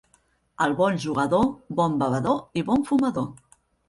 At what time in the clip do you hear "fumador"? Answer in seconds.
2.89-3.29